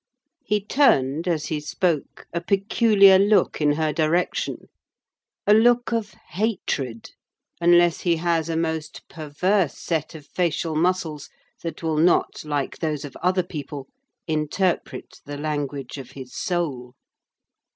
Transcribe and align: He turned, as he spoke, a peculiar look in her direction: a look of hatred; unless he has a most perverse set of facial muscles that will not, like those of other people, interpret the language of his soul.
He 0.43 0.65
turned, 0.65 1.27
as 1.27 1.45
he 1.45 1.59
spoke, 1.59 2.25
a 2.33 2.41
peculiar 2.41 3.19
look 3.19 3.61
in 3.61 3.73
her 3.73 3.93
direction: 3.93 4.67
a 5.45 5.53
look 5.53 5.93
of 5.93 6.15
hatred; 6.29 7.11
unless 7.59 7.99
he 8.01 8.15
has 8.15 8.49
a 8.49 8.57
most 8.57 9.07
perverse 9.07 9.77
set 9.77 10.15
of 10.15 10.25
facial 10.25 10.75
muscles 10.75 11.29
that 11.61 11.83
will 11.83 11.97
not, 11.97 12.43
like 12.43 12.79
those 12.79 13.05
of 13.05 13.15
other 13.17 13.43
people, 13.43 13.89
interpret 14.27 15.19
the 15.25 15.37
language 15.37 15.99
of 15.99 16.13
his 16.13 16.33
soul. 16.35 16.95